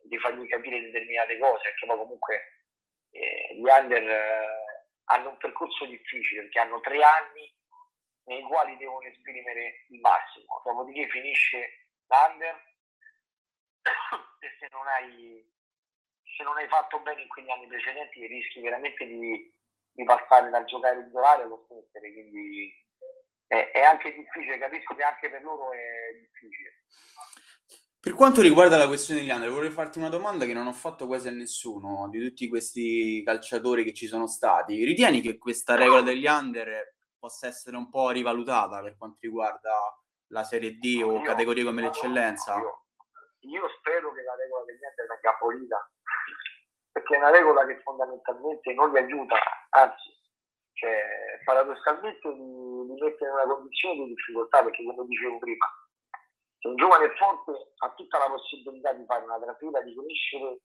[0.04, 2.42] di fargli capire determinate cose, perché poi comunque
[3.10, 7.55] eh, gli under eh, hanno un percorso difficile, perché hanno tre anni
[8.26, 12.54] nei quali devono esprimere il massimo, dopodiché finisce l'under
[14.40, 15.54] e se non hai
[16.36, 19.54] se non hai fatto bene in quegli anni precedenti rischi veramente di,
[19.90, 22.70] di passare dal giocare titolare allo smettere, quindi
[23.46, 26.82] è, è, anche difficile, capisco che anche per loro è difficile.
[27.98, 31.06] Per quanto riguarda la questione degli under, vorrei farti una domanda che non ho fatto
[31.06, 34.84] quasi a nessuno di tutti questi calciatori che ci sono stati.
[34.84, 39.72] Ritieni che questa regola degli under possa essere un po' rivalutata per quanto riguarda
[40.28, 42.56] la Serie D o io, categorie come l'eccellenza?
[42.58, 42.86] Io,
[43.40, 45.90] io spero che la regola degli under venga abolita
[46.96, 49.36] perché è una regola che fondamentalmente non li aiuta,
[49.68, 50.16] anzi,
[50.72, 55.66] cioè, paradossalmente li, li mette in una condizione di difficoltà, perché come dicevo prima,
[56.58, 57.52] se un giovane forte
[57.84, 60.60] ha tutta la possibilità di fare una trafila, di crescere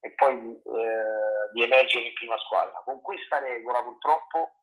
[0.00, 2.80] e poi eh, di emergere in prima squadra.
[2.84, 4.61] Con questa regola purtroppo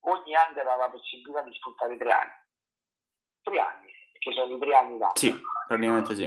[0.00, 2.32] ogni under ha la possibilità di sfruttare tre anni.
[3.42, 5.16] Tre anni, che sono i tre anni d'anno.
[5.16, 5.34] Sì,
[5.66, 6.24] praticamente sì.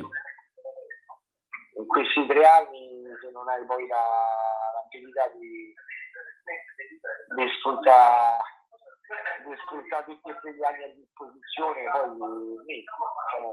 [1.76, 4.04] In questi tre anni se non hai poi la,
[4.74, 5.74] l'abilità di,
[7.36, 8.52] di sfruttare
[9.46, 12.10] di sfruttare tutti quegli anni a disposizione poi
[12.64, 12.86] smetti
[13.30, 13.52] cioè,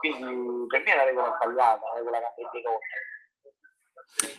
[0.00, 2.86] quindi per me è una regola sbagliata una regola che andrebbe tolta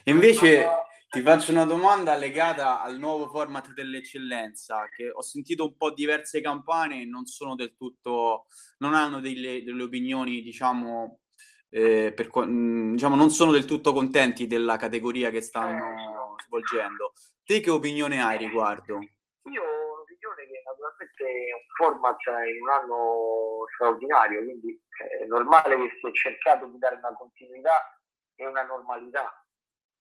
[0.04, 0.68] invece
[1.12, 6.40] ti faccio una domanda legata al nuovo format dell'eccellenza, che ho sentito un po' diverse
[6.40, 8.46] campane e non sono del tutto,
[8.78, 11.20] non hanno delle, delle opinioni, diciamo,
[11.68, 17.12] eh, per, diciamo, non sono del tutto contenti della categoria che stanno svolgendo.
[17.44, 19.00] Te che opinione hai riguardo?
[19.00, 22.20] Io ho un'opinione che naturalmente è un format
[22.56, 24.82] in un anno straordinario, quindi
[25.20, 28.00] è normale che si è cercato di dare una continuità
[28.34, 29.36] e una normalità.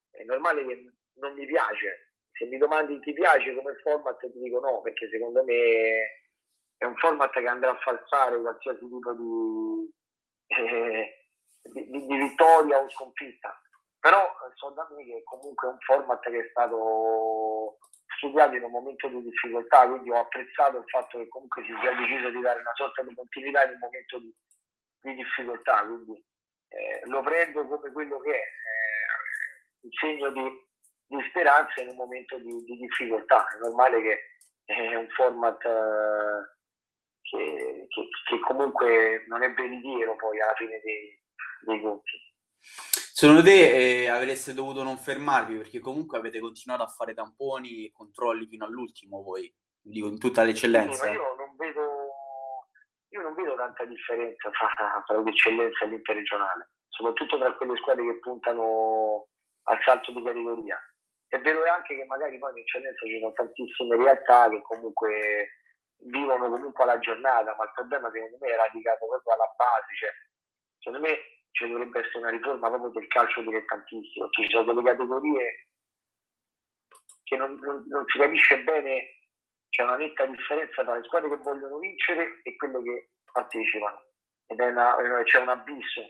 [0.08, 2.12] È normale che non mi piace.
[2.32, 6.24] Se mi domandi ti piace come format ti dico no, perché secondo me
[6.76, 9.98] è un format che andrà a falsare qualsiasi tipo di...
[10.60, 11.20] Eh,
[11.62, 13.54] di, di, vittoria o sconfitta.
[14.00, 17.78] Però so da me che comunque è un format che è stato
[18.16, 21.94] studiato in un momento di difficoltà, quindi ho apprezzato il fatto che comunque si sia
[21.94, 24.34] deciso di dare una sorta di continuità in un momento di,
[25.02, 26.22] di difficoltà, quindi
[26.68, 30.68] eh, lo prendo come quello che è, eh, il segno di,
[31.10, 33.46] di, speranza in un momento di, di difficoltà.
[33.48, 34.18] È normale che
[34.64, 36.56] è un format eh,
[37.22, 41.20] che, che, che, comunque non è veritiero poi alla fine dei,
[41.62, 42.28] dei conti.
[42.60, 47.92] Secondo te eh, avreste dovuto non fermarvi perché comunque avete continuato a fare tamponi e
[47.92, 51.04] controlli fino all'ultimo voi, dico in tutta l'eccellenza.
[51.04, 52.00] Sì, io non vedo
[53.10, 58.18] io non vedo tanta differenza tra, tra l'eccellenza e l'interregionale, soprattutto tra quelle squadre che
[58.20, 59.26] puntano
[59.64, 60.78] al salto di categoria.
[61.30, 65.60] È vero anche che magari poi in eccellenza ci sono tantissime realtà che comunque
[66.10, 70.10] vivono comunque alla giornata, ma il problema secondo me è radicato proprio alla base, cioè
[70.78, 71.18] secondo me
[71.52, 75.68] ci dovrebbe essere una riforma proprio del calcio dilettantistico, ci sono delle categorie
[77.22, 79.18] che non, non, non, si capisce bene,
[79.68, 84.02] c'è una netta differenza tra le squadre che vogliono vincere e quelle che partecipano.
[84.48, 86.02] Ed è una, c'è un abisso,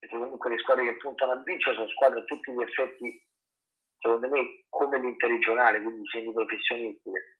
[0.00, 3.27] perché comunque le squadre che puntano a vincere sono squadre a tutti gli effetti,
[3.98, 7.38] secondo me, come l'interregionale, quindi semiprofessionistiche.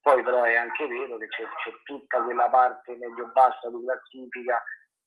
[0.00, 4.62] Poi però è anche vero che c'è, c'è tutta quella parte medio-bassa di classifica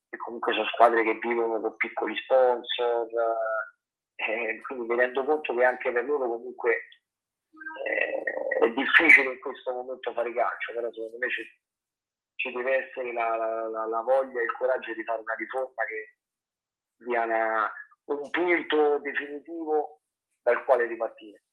[0.09, 3.07] che comunque sono squadre che vivono con piccoli sponsor,
[4.15, 6.87] eh, quindi mi rendo conto che anche per loro comunque
[7.87, 8.23] eh,
[8.59, 11.43] è difficile in questo momento fare calcio, però secondo me ci,
[12.35, 16.17] ci deve essere la, la, la, voglia e il coraggio di fare una riforma che
[17.03, 17.71] dia una,
[18.05, 20.02] un punto definitivo
[20.43, 21.45] dal quale ripartire.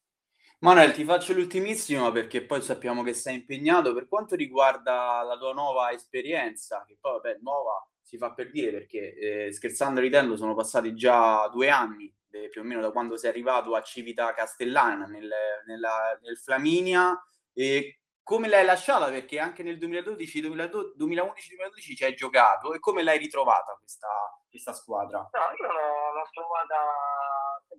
[0.59, 3.95] Manuel, ti faccio l'ultimissima perché poi sappiamo che sei impegnato.
[3.95, 8.72] Per quanto riguarda la tua nuova esperienza, che poi vabbè, nuova si fa per dire
[8.72, 12.91] perché eh, scherzando e ridendo sono passati già due anni eh, più o meno da
[12.91, 15.30] quando sei arrivato a Civita Castellana nel,
[15.66, 17.16] nella, nel Flaminia
[17.53, 23.03] e come l'hai lasciata perché anche nel 2012 2011 2012 ci hai giocato e come
[23.03, 24.09] l'hai ritrovata questa,
[24.49, 25.18] questa squadra?
[25.18, 26.76] No, io l'ho, l'ho trovata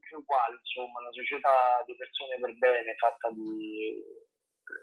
[0.02, 4.02] sempre uguale insomma una società di persone per bene fatta di,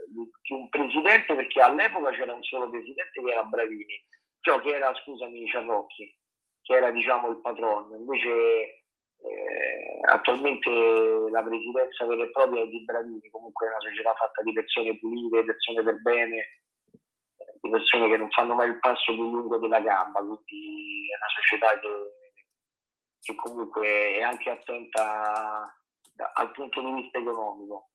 [0.09, 3.99] di, di un presidente perché all'epoca c'era un solo presidente che era Bravini
[4.41, 6.16] cioè che era, scusami, Ciarrocchi,
[6.62, 8.87] che era diciamo il patrono, invece
[9.21, 14.43] Eh, attualmente la presidenza vera e propria è di Bravini, comunque è una società fatta
[14.43, 16.62] di persone pulite, persone per bene,
[17.61, 21.35] di persone che non fanno mai il passo più lungo della gamba, quindi è una
[21.35, 21.89] società che,
[23.21, 25.75] che comunque è anche attenta
[26.35, 27.91] al punto di vista economico.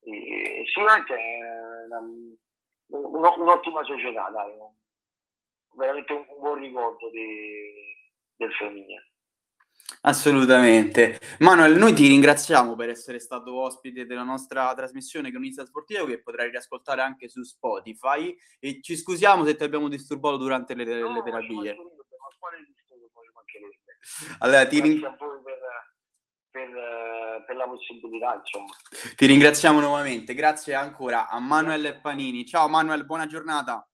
[0.00, 1.40] E, sicuramente è
[2.88, 4.52] una, un'ottima società, dai,
[5.74, 7.72] veramente un, buon ricordo di,
[8.36, 9.02] del Flaminia.
[10.02, 11.18] Assolutamente.
[11.40, 16.50] Manuel, noi ti ringraziamo per essere stato ospite della nostra trasmissione Cronista Sportivo che potrai
[16.50, 21.22] riascoltare anche su Spotify e ci scusiamo se ti abbiamo disturbato durante le, no, le
[21.22, 21.76] terapie.
[24.38, 25.16] Allora, ti per,
[26.50, 28.74] per, per, la possibilità, insomma.
[29.14, 30.34] Ti ringraziamo nuovamente.
[30.34, 32.46] Grazie ancora a Manuel Panini.
[32.46, 33.86] Ciao Manuel, buona giornata.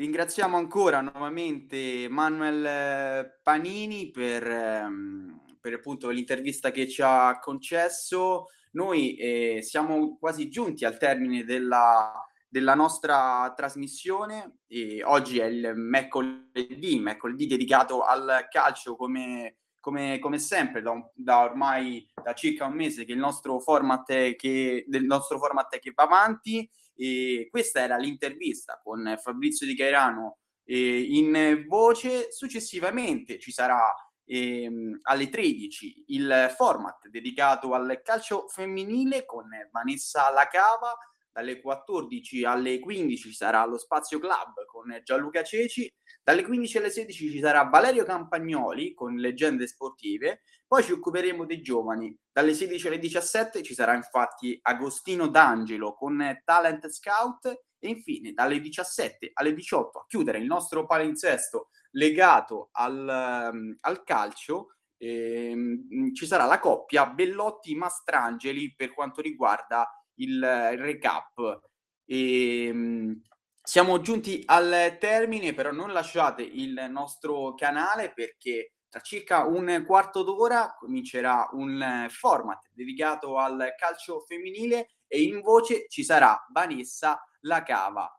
[0.00, 8.46] Ringraziamo ancora nuovamente Manuel eh, Panini per, ehm, per appunto l'intervista che ci ha concesso.
[8.70, 12.14] Noi eh, siamo quasi giunti al termine della,
[12.50, 20.38] della nostra trasmissione e oggi è il mercoledì, mercoledì dedicato al calcio come, come, come
[20.40, 25.04] sempre da, da, ormai da circa un mese che il nostro format è che, del
[25.04, 31.00] nostro format è che va avanti e questa era l'intervista con Fabrizio Di Cairano eh,
[31.02, 32.32] in voce.
[32.32, 33.94] Successivamente ci sarà
[34.24, 40.96] ehm, alle 13 il format dedicato al calcio femminile con Vanessa Lacava.
[41.32, 45.90] Dalle 14 alle 15 ci sarà lo Spazio Club con Gianluca Ceci.
[46.22, 51.62] Dalle 15 alle 16 ci sarà Valerio Campagnoli con Leggende Sportive poi ci occuperemo dei
[51.62, 52.16] giovani.
[52.30, 58.60] Dalle 16 alle 17 ci sarà infatti Agostino D'Angelo con Talent Scout e infine dalle
[58.60, 66.26] 17 alle 18 a chiudere il nostro palinsesto legato al, um, al calcio ehm, ci
[66.26, 69.88] sarà la coppia Bellotti-Mastrangeli per quanto riguarda
[70.20, 70.42] il,
[70.76, 71.60] recap.
[72.04, 73.20] E, um,
[73.62, 80.24] siamo giunti al termine, però non lasciate il nostro canale perché tra circa un quarto
[80.24, 88.12] d'ora comincerà un format dedicato al calcio femminile e in voce ci sarà Vanessa Lacava.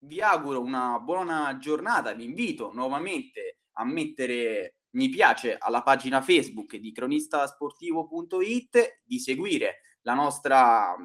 [0.00, 6.76] Vi auguro una buona giornata, vi invito nuovamente a mettere mi piace alla pagina Facebook
[6.76, 10.96] di cronistasportivo.it, di seguire la nostra,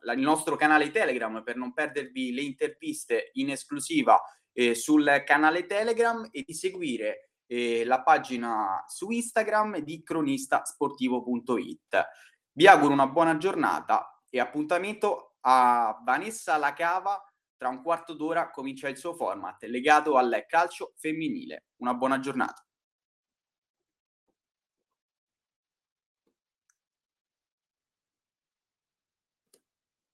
[0.00, 4.20] la, il nostro canale Telegram per non perdervi le interviste in esclusiva
[4.52, 12.08] eh, sul canale Telegram e di seguire eh, la pagina su Instagram di cronistasportivo.it.
[12.50, 17.24] Vi auguro una buona giornata e appuntamento a Vanessa Lacava.
[17.56, 21.66] Tra un quarto d'ora comincia il suo format legato al calcio femminile.
[21.76, 22.64] Una buona giornata.